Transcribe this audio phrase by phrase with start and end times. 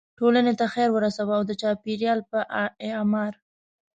[0.19, 2.39] ټولنې ته خیر ورسوو او د چاپیریال په
[2.87, 3.33] اعمار.